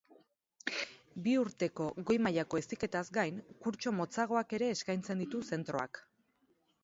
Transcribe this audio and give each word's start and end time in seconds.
Bi 1.27 1.33
urteko 1.41 1.89
goi 2.07 2.17
mailako 2.27 2.61
heziketaz 2.61 3.03
gain, 3.19 3.37
kurtso 3.65 3.93
motzagoak 3.99 4.57
ere 4.61 4.71
eskaintzen 4.77 5.21
ditu 5.25 5.43
zentroak. 5.53 6.01